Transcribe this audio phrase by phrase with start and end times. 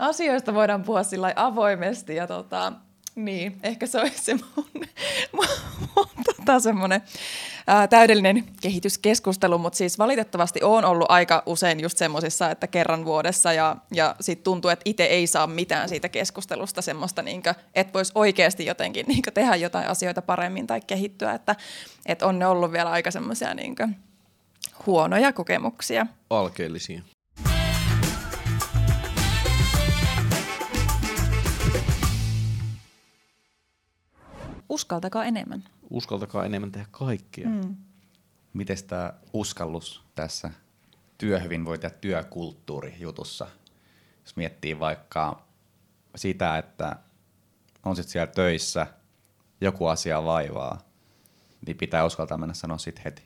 [0.00, 2.72] asioista voidaan puhua sillä avoimesti ja tota,
[3.14, 4.66] niin, ehkä se olisi se mun,
[5.96, 7.02] mun, tota, semmoinen
[7.66, 13.52] ää, täydellinen kehityskeskustelu, mutta siis valitettavasti on ollut aika usein just semmoisissa, että kerran vuodessa
[13.52, 18.12] ja, ja sitten tuntuu, että itse ei saa mitään siitä keskustelusta semmoista, niinkö, että voisi
[18.14, 21.56] oikeasti jotenkin niinkö, tehdä jotain asioita paremmin tai kehittyä, että,
[22.06, 23.88] että on ne ollut vielä aika semmoisia niinkö,
[24.86, 26.06] huonoja kokemuksia.
[26.30, 27.02] Alkeellisia.
[34.70, 35.64] Uskaltakaa enemmän.
[35.90, 37.48] Uskaltakaa enemmän tehdä kaikkea.
[37.48, 37.76] Mm.
[38.52, 40.50] Miten tämä uskallus tässä
[41.18, 43.46] työhyvinvointi- ja työkulttuuri-jutussa,
[44.24, 45.42] jos miettii vaikka
[46.16, 46.96] sitä, että
[47.84, 48.86] on sitten siellä töissä,
[49.60, 50.80] joku asia vaivaa,
[51.66, 53.22] niin pitää uskaltaa mennä sanoa sit heti.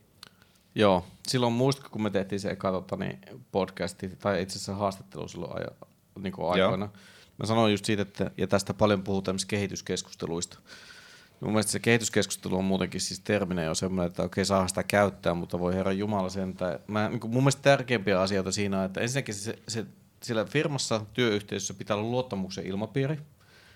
[0.75, 3.19] Joo, silloin muistatko, kun me tehtiin se eka tota, niin
[3.53, 6.85] podcasti, tai itse asiassa haastattelu silloin ajo, niin aikoina.
[6.87, 6.95] Joo.
[7.39, 10.59] Mä sanoin just siitä, että, ja tästä paljon puhutaan kehityskeskusteluista,
[11.45, 15.35] Mun mielestä se kehityskeskustelu on muutenkin siis terminä jo semmoinen, että okei, saa sitä käyttää,
[15.35, 16.79] mutta voi herra Jumala sentään.
[16.87, 19.87] Mä, niin mun mielestä tärkeimpiä asioita siinä on, että ensinnäkin se, se,
[20.23, 23.19] sillä firmassa, työyhteisössä pitää olla luottamuksen ilmapiiri.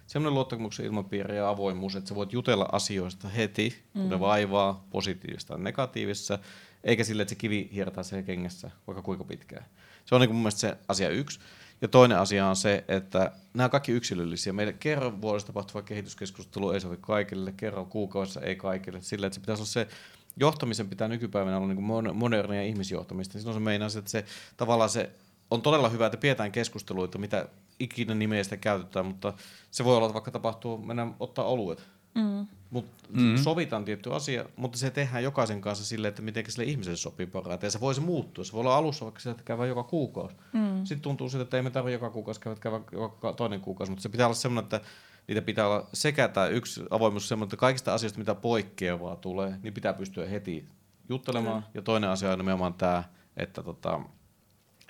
[0.07, 4.09] Semmoinen luottamuksen ilmapiiri ja avoimuus, että sä voit jutella asioista heti, kun mm.
[4.09, 6.39] ne vaivaa, positiivista ja negatiivisessa,
[6.85, 9.65] eikä sille, että se kivi hiertää se kengessä vaikka kuinka pitkään.
[10.05, 11.41] Se on niin mun mielestä se asia yksi.
[11.81, 14.53] Ja toinen asia on se, että nämä on kaikki yksilöllisiä.
[14.53, 19.01] Meille kerran vuodessa tapahtuva kehityskeskustelu ei sovi kaikille, kerran kuukaudessa ei kaikille.
[19.01, 19.89] Sillä, että se pitäisi olla se,
[20.37, 23.39] johtamisen pitää nykypäivänä olla niin modernia ihmisjohtamista.
[23.39, 24.25] Silloin se meinaa, että se
[24.57, 25.11] tavallaan se
[25.51, 27.49] on todella hyvä, että pidetään keskusteluita, mitä
[27.81, 29.33] ikinä nimeistä käytetään, mutta
[29.71, 32.47] se voi olla, että vaikka tapahtuu, mennään ottaa oluet Mm.
[32.71, 33.37] Mut mm.
[33.37, 37.67] sovitaan tietty asia, mutta se tehdään jokaisen kanssa silleen, että miten sille ihmiselle sopii parhaiten.
[37.67, 38.45] Ja se voi se muuttua.
[38.45, 40.37] Se voi olla alussa vaikka sieltä käydä joka kuukausi.
[40.53, 40.85] Mm.
[40.85, 44.03] Sitten tuntuu siltä, että ei me tarvitse joka kuukausi käydä, käydä joka toinen kuukausi, mutta
[44.03, 44.81] se pitää olla semmoinen, että
[45.29, 49.75] niitä pitää olla sekä tämä yksi avoimuus semmoinen, että kaikista asioista, mitä poikkeavaa tulee, niin
[49.75, 50.69] pitää pystyä heti
[51.09, 51.61] juttelemaan.
[51.61, 51.71] Mm.
[51.75, 53.05] Ja toinen asia on nimenomaan tämä,
[53.37, 54.01] että, tota,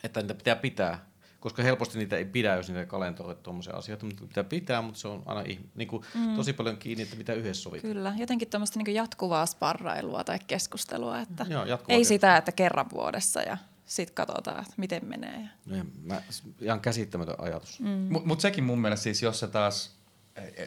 [0.04, 1.06] että niitä pitää pitää
[1.40, 5.08] koska helposti niitä ei pidä, jos niitä kalentoi tuommoisia asioita, mutta pitää pitää, mutta se
[5.08, 5.42] on aina
[5.74, 6.36] niin kuin, mm.
[6.36, 7.92] tosi paljon kiinni, että mitä yhdessä sovitaan.
[7.92, 13.42] Kyllä, jotenkin tuommoista niin jatkuvaa sparrailua tai keskustelua, että Joo, ei sitä, että kerran vuodessa
[13.42, 15.48] ja sitten katsotaan, että miten menee.
[15.66, 16.22] No, mä,
[16.60, 17.80] ihan käsittämätön ajatus.
[17.80, 17.88] Mm.
[17.88, 19.96] Mutta mut sekin mun mielestä siis, jos se taas,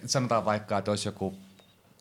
[0.06, 1.38] sanotaan vaikka, että olisi joku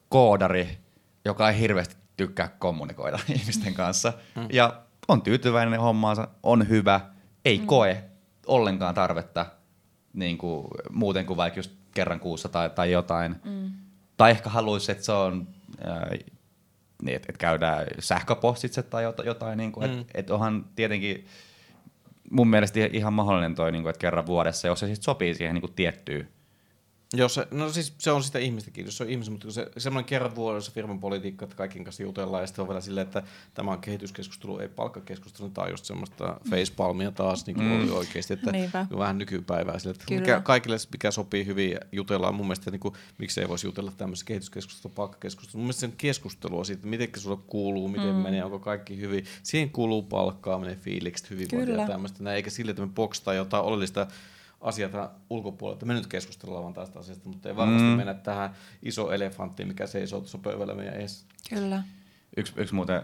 [0.08, 0.78] koodari,
[1.24, 4.46] joka ei hirveästi tykkää kommunikoida ihmisten kanssa, mm.
[4.52, 7.00] ja on tyytyväinen hommaansa, on hyvä,
[7.44, 7.66] ei mm.
[7.66, 8.09] koe
[8.50, 9.46] ollenkaan tarvetta
[10.12, 13.36] niin kuin, muuten kuin vaikka just kerran kuussa tai, tai jotain.
[13.44, 13.70] Mm.
[14.16, 15.48] Tai ehkä haluaisi, että se on,
[15.84, 16.10] ää,
[17.02, 20.00] niin, että, että käydään sähköpostitse tai jotain, jotain niin kuin, mm.
[20.00, 21.26] että, että onhan tietenkin
[22.30, 25.54] mun mielestä ihan mahdollinen toi, niin kuin, että kerran vuodessa, jos se sitten sopii siihen
[25.54, 26.28] niin kuin tiettyyn
[27.12, 30.08] jos se, no siis se on sitä ihmistäkin, jos se on ihmistä, mutta se, semmoinen
[30.08, 33.22] kerran vuodessa firman politiikka, että kaikkien kanssa jutellaan ja sitten on vielä silleen, että
[33.54, 37.82] tämä on kehityskeskustelu, ei palkkakeskustelu, tämä on just semmoista facepalmia taas niin kuin mm.
[37.82, 38.86] oli oikeasti, että Niinpä.
[38.98, 42.94] vähän nykypäivää sille, että mikä, kaikille mikä sopii hyvin ja jutellaan mun mielestä, niin kuin,
[43.18, 47.88] miksi ei voisi jutella tämmöisessä kehityskeskustelussa, palkkakeskustelussa, mun mielestä sen keskustelua siitä, miten sulle kuuluu,
[47.88, 48.22] miten mm.
[48.22, 53.34] menee, onko kaikki hyvin, siihen kuuluu palkkaaminen, fiilikset, hyvinvointia ja tämmöistä, eikä sille, että me
[53.36, 54.06] jotain oleellista
[54.60, 55.86] asioita ulkopuolelta.
[55.86, 57.96] Me nyt keskustellaan vaan tästä asiasta, mutta ei varmasti mm.
[57.96, 61.26] mennä tähän iso elefanttiin, mikä seisoo tuossa pöydällä meidän edessä.
[61.48, 61.82] Kyllä.
[62.36, 63.02] Yksi, yksi muuten,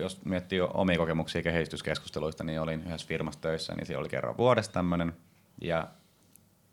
[0.00, 4.36] jos miettii jo omia kokemuksia kehityskeskusteluista, niin olin yhdessä firmassa töissä, niin siellä oli kerran
[4.36, 5.12] vuodessa tämmöinen,
[5.60, 5.88] ja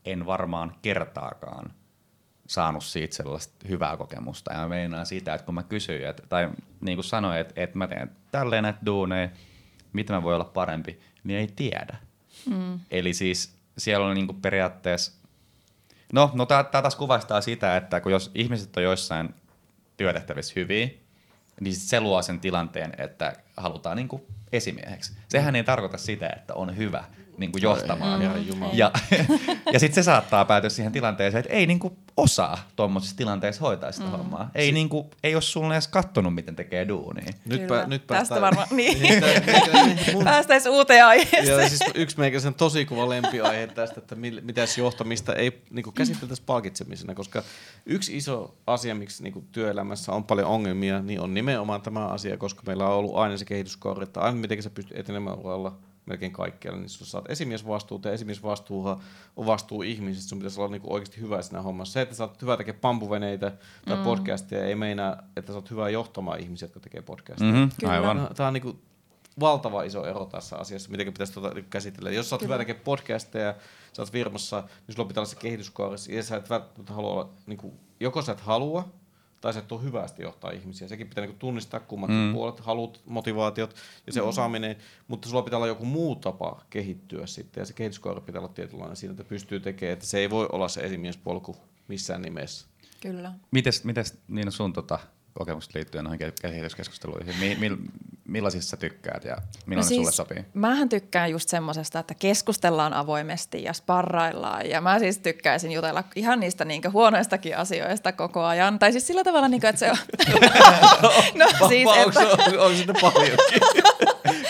[0.06, 1.74] en varmaan kertaakaan
[2.48, 4.54] saanut siitä sellaista hyvää kokemusta.
[4.54, 6.50] Ja mä meinaan sitä, että kun mä kysyin, että, tai
[6.82, 9.30] niin kuin sanoin, että, että mä teen tälleen näitä duuneja,
[9.94, 11.98] mitä mä voi olla parempi, niin ei tiedä.
[12.50, 12.80] Mm.
[12.92, 15.12] Eli siis siellä on niinku periaatteessa,
[16.14, 19.36] no, no tämä taas kuvastaa sitä, että kun jos ihmiset on joissain
[19.98, 20.90] työtehtävissä hyviä,
[21.60, 25.14] niin se luo sen tilanteen, että halutaan niinku esimieheksi.
[25.30, 27.04] Sehän ei tarkoita sitä, että on hyvä,
[27.38, 28.22] niin kuin johtamaan.
[28.22, 28.92] Ei, ei, ja
[29.74, 33.92] ja sitten se saattaa päätyä siihen tilanteeseen, että ei niin kuin osaa tuommoisessa tilanteessa hoitaa
[33.92, 34.12] sitä mm.
[34.12, 34.52] hommaa.
[34.56, 37.34] Ei, si- niin kuin, ei ole sulle edes kattonut, miten tekee duunia.
[37.46, 38.28] Nyt, pä, nyt päästään...
[38.28, 38.98] Tästä varmaan, niin.
[40.14, 40.24] mun...
[40.34, 41.62] Päästäisiin uuteen aiheeseen.
[41.62, 46.44] Ja siis yksi meikäisen tosi kuva lempiaihe tästä, että mitä johtamista ei niin kuin käsiteltäisi
[46.46, 47.44] palkitsemisena, koska
[47.86, 52.38] yksi iso asia, miksi niin kuin työelämässä on paljon ongelmia, niin on nimenomaan tämä asia,
[52.38, 56.32] koska meillä on ollut aina se kehityskouri, että aina miten sä pystyt etenemään uralla melkein
[56.32, 58.98] kaikkialla, niin sä saat esimiesvastuuta ja esimiesvastuuhan
[59.36, 61.94] on vastuu ihmisistä, sun pitäisi olla niinku oikeasti hyvä siinä hommassa.
[61.94, 63.52] Se, että sä oot hyvä tekemään pampuveneitä
[63.86, 64.04] tai mm.
[64.04, 67.48] podcastia, ei meinaa, että sä oot hyvä johtamaan ihmisiä, jotka tekee podcastia.
[67.48, 68.30] Mm-hmm, aivan.
[68.36, 68.80] Tämä on niinku
[69.40, 72.12] valtava iso ero tässä asiassa, miten pitäisi tuota käsitellä.
[72.12, 73.56] Jos sä oot hyvä tekemään podcasteja,
[73.94, 77.30] sä oot firmassa, niin sulla pitää olla se kehityskaari, ja sä et välttämättä halua olla,
[77.48, 78.90] niin kuin, joko sä et halua,
[79.44, 80.88] tai sä et ole hyvästi johtaa ihmisiä.
[80.88, 82.34] Sekin pitää niin tunnistaa kummatkin mm.
[82.34, 83.76] puolet, halut, motivaatiot
[84.08, 84.28] ja se mm.
[84.28, 84.76] osaaminen,
[85.08, 88.96] mutta sulla pitää olla joku muu tapa kehittyä sitten, ja se kehityskaari pitää olla tietynlainen
[88.96, 91.58] siinä, että pystyy tekemään, että se ei voi olla se esimiespolku
[91.88, 92.68] missään nimessä.
[93.02, 93.32] Kyllä.
[93.52, 95.00] Mites, mites Niina sun tota,
[95.34, 97.36] kokemukset liittyen noihin kehityskeskusteluihin?
[97.40, 97.78] Mi, mi,
[98.28, 100.46] millaisista sä tykkäät ja millainen no siis, sulle sopii?
[100.54, 104.70] Mähän tykkään just semmosesta, että keskustellaan avoimesti ja sparraillaan.
[104.70, 108.80] Ja mä siis tykkäisin jutella ihan niistä niinku huonoistakin asioista koko ajan.
[108.80, 109.98] Tai siis sillä tavalla, niinku, että se on...
[111.40, 112.20] no, siis, että...
[112.64, 113.62] Onko, sitä paljonkin?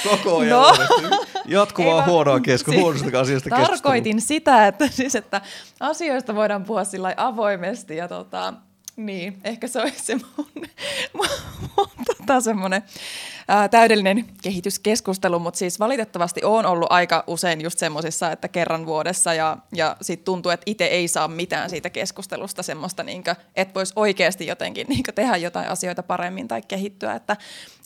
[0.09, 1.25] koko ajan no.
[1.45, 5.41] Jatkuvaa huonoa keskustelua, siis, asiasta Tarkoitin sitä, että, siis, että
[5.79, 8.53] asioista voidaan puhua sillä avoimesti ja tota,
[8.95, 10.47] niin, ehkä se olisi se mun,
[11.13, 11.27] mun,
[11.77, 11.87] mun
[12.17, 12.83] tota, semmoinen
[13.47, 19.33] ää, täydellinen kehityskeskustelu, mutta siis valitettavasti on ollut aika usein just semmoisissa, että kerran vuodessa
[19.33, 23.93] ja, ja sitten tuntuu, että itse ei saa mitään siitä keskustelusta semmoista, niinkö, että voisi
[23.95, 27.37] oikeasti jotenkin niinkö, tehdä jotain asioita paremmin tai kehittyä, että,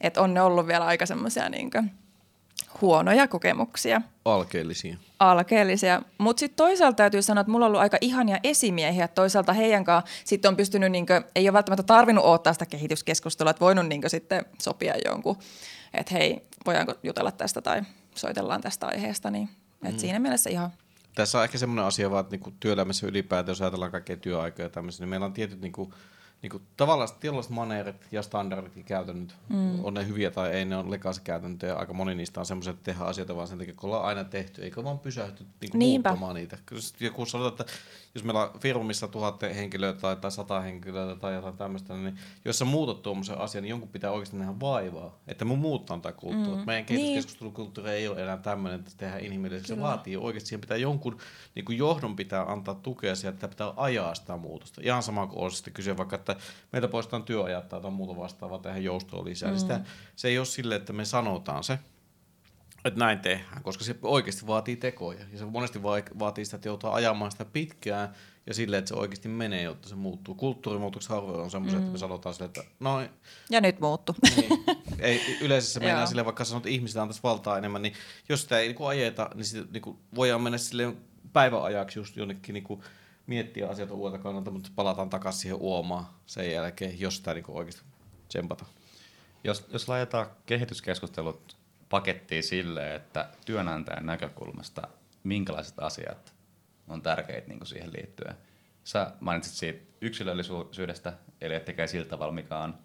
[0.01, 1.50] että on ne ollut vielä aika semmoisia
[2.81, 4.02] huonoja kokemuksia.
[4.25, 4.98] Alkeellisia.
[5.19, 6.02] Alkeellisia.
[6.18, 9.08] Mutta sitten toisaalta täytyy sanoa, että mulla on ollut aika ihania esimiehiä.
[9.08, 13.60] Toisaalta heidän kanssa sitten on pystynyt, niinkö, ei ole välttämättä tarvinnut odottaa sitä kehityskeskustelua, että
[13.66, 15.38] voinut niinkö sitten sopia jonkun,
[15.94, 17.81] että hei, voidaanko jutella tästä tai
[18.16, 19.31] soitellaan tästä aiheesta.
[19.31, 19.50] Niin,
[19.86, 20.00] et mm.
[20.00, 20.72] siinä mielessä ihan
[21.18, 24.69] tässä on ehkä semmoinen asia vaan, että niinku työelämässä ylipäätään, jos ajatellaan kaikkea työaikoja ja
[24.69, 25.94] tämmöisiä, niin meillä on tietyt niinku,
[26.42, 29.86] niin kuin, tavallaan tietynlaiset maneerit ja standardit ja käytännöt, mm.
[29.86, 30.89] on ne hyviä tai ei, ne on
[31.24, 31.75] käytäntöjä.
[31.75, 34.63] Aika moni niistä on semmoisia, että tehdään asioita vaan sen takia, kun ollaan aina tehty,
[34.63, 36.57] eikä vaan pysähty niin kuin muuttamaan niitä.
[37.00, 37.66] Joku sanotaan, että
[38.16, 42.60] jos meillä on firmissa tuhat henkilöä tai, tai sata henkilöä tai jotain tämmöistä, niin jos
[42.60, 46.60] sä muutat tuommoisen asian, niin jonkun pitää oikeasti nähdä vaivaa, että mun muuttaa tämä kulttuuri.
[46.60, 46.66] Mm.
[46.66, 47.98] Meidän kehityskeskustelukulttuuri niin.
[47.98, 49.75] ei ole enää tämmöinen, että tehdään inhimillisesti.
[49.75, 51.18] Se vaatii oikeasti, siihen pitää jonkun
[51.56, 54.81] niin johdon pitää antaa tukea siihen, että pitää ajaa sitä muutosta.
[54.83, 58.83] Ihan sama kuin on sitten kyse vaikka, että meiltä poistetaan työajat tai muuta vastaavaa, tehdään
[58.83, 59.50] joustoa lisää.
[59.50, 59.62] Niin mm.
[59.62, 59.81] Sitä,
[60.15, 61.79] se ei ole silleen, että me sanotaan se,
[62.85, 65.19] että näin tehdään, koska se oikeasti vaatii tekoja.
[65.31, 65.83] Ja se monesti
[66.19, 68.13] vaatii sitä, että joutuu ajamaan sitä pitkään
[68.47, 70.35] ja silleen, että se oikeasti menee, jotta se muuttuu.
[70.35, 71.83] Kulttuurimuutokset harvoin on semmoisia, mm.
[71.83, 72.00] että me mm.
[72.00, 73.09] sanotaan silleen, että noin.
[73.50, 74.15] Ja nyt muuttu.
[74.35, 74.63] Niin,
[75.00, 77.94] ei, yleensä se mennään silleen, vaikka sanot, että ihmiset antaisi valtaa enemmän, niin
[78.30, 80.97] jos sitä ei niin ajeta, niin, sit, niin voidaan mennä silleen
[81.33, 82.81] päiväajaksi just jonnekin niin kuin,
[83.27, 87.81] miettiä asioita uudelta kannalta, mutta palataan takaisin siihen uomaan sen jälkeen, jos sitä niin oikeasti
[88.27, 88.65] tsempata.
[89.44, 91.57] Jos, jos laitetaan kehityskeskustelut
[91.89, 94.88] pakettiin sille, että työnantajan näkökulmasta
[95.24, 96.33] minkälaiset asiat
[96.88, 98.35] on tärkeitä niin siihen liittyen.
[98.83, 102.77] Sä mainitsit siitä yksilöllisyydestä, eli että tekee sillä tavalla, mikä on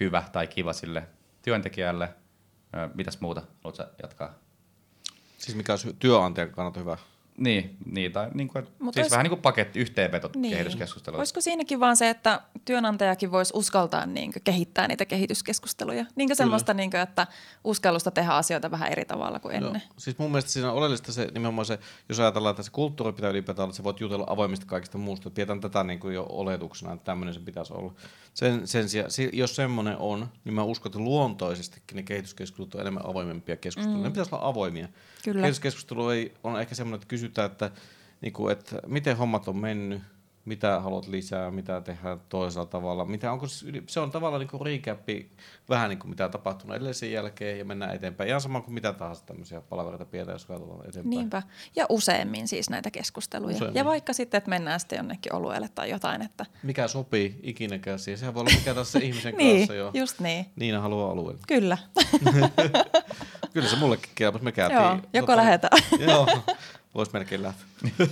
[0.00, 1.08] hyvä tai kiva sille
[1.42, 2.14] työntekijälle.
[2.94, 4.34] Mitäs muuta haluatko jatkaa?
[5.38, 6.98] Siis mikä on työnantajan kannalta hyvä?
[7.38, 9.10] Niin, niin tai niin kuin, siis olis...
[9.10, 10.52] vähän niin kuin paketti, yhteenveto niin.
[10.52, 11.18] kehityskeskusteluja.
[11.18, 16.06] Olisiko siinäkin vaan se, että työnantajakin voisi uskaltaa niin kuin, kehittää niitä kehityskeskusteluja?
[16.16, 17.26] Niin kuin semmoista, niin kuin, että
[17.64, 19.72] uskallusta tehdä asioita vähän eri tavalla kuin ennen.
[19.72, 21.78] No, siis mun mielestä siinä on oleellista se nimenomaan se,
[22.08, 25.30] jos ajatellaan, että se kulttuuri pitää ylipäätään olla, että sä voit jutella avoimesti kaikista muusta.
[25.30, 27.94] Pidetään tätä niin kuin jo oletuksena, että tämmöinen se pitäisi olla.
[28.34, 33.06] Sen, sen sijaan, jos semmoinen on, niin mä uskon, että luontoisestikin ne kehityskeskustelut on enemmän
[33.06, 33.98] avoimempia keskusteluja.
[33.98, 34.04] Mm.
[34.04, 34.88] Ne pitäisi olla avoimia.
[35.24, 35.40] Kyllä.
[35.40, 37.70] Kehityskeskustelu ei, on ehkä semmoinen, että kysytään, että,
[38.20, 40.02] niin kuin, että miten hommat on mennyt,
[40.44, 43.04] mitä haluat lisää, mitä tehdään toisella tavalla.
[43.04, 43.46] Mitä, onko
[43.86, 45.30] se, on tavallaan niin riikäppi
[45.68, 48.28] vähän niin kuin mitä on tapahtunut edellisen jälkeen ja mennään eteenpäin.
[48.28, 51.10] Ihan sama kuin mitä tahansa tämmöisiä palavereita pidetään, jos katsotaan eteenpäin.
[51.10, 51.42] Niinpä.
[51.76, 53.56] Ja useammin siis näitä keskusteluja.
[53.56, 53.78] Useammin.
[53.78, 56.22] Ja vaikka sitten, että mennään sitten jonnekin olueelle tai jotain.
[56.22, 56.46] Että...
[56.62, 58.18] Mikä sopii ikinäkään siihen.
[58.18, 59.90] Sehän voi olla mikä tässä ihmisen niin, kanssa jo.
[59.94, 60.46] just niin.
[60.56, 61.40] Niina haluaa alueelle.
[61.48, 61.78] Kyllä.
[63.56, 64.44] Kyllä se mullekin kelpasi.
[64.44, 64.80] Me käytiin.
[64.80, 65.78] Joo, joko tota, lähetään.
[65.98, 66.28] joo,
[67.38, 67.66] lähteä.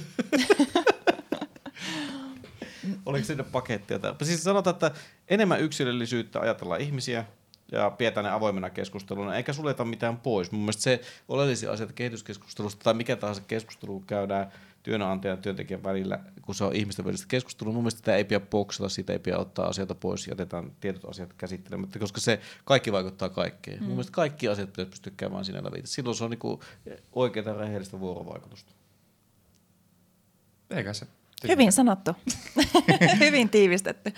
[3.06, 3.98] Oliko sinne pakettia?
[4.22, 4.90] Siis sanotaan, että
[5.28, 7.24] enemmän yksilöllisyyttä ajatellaan ihmisiä
[7.72, 10.52] ja pidetään ne avoimena keskusteluna, eikä suljeta mitään pois.
[10.52, 14.52] Mun mielestä se oleellisia asioita kehityskeskustelusta tai mikä tahansa keskustelu käydään
[14.84, 17.72] työnantajan ja työntekijän välillä, kun se on ihmisten välistä keskustelua.
[17.72, 21.04] Mun mielestä sitä ei pidä boksata, siitä ei pidä ottaa asioita pois ja jätetään tietyt
[21.04, 23.78] asiat käsittelemättä, koska se kaikki vaikuttaa kaikkeen.
[23.78, 23.84] Mm.
[23.84, 25.80] Mun mielestä kaikki asiat pitäisi pystyä käymään siinä läpi.
[25.84, 26.60] Silloin se on niinku
[27.12, 28.72] oikeaa rehellistä vuorovaikutusta.
[30.70, 31.06] Eikä se
[31.48, 32.16] Hyvin sanottu.
[33.20, 34.12] Hyvin tiivistetty.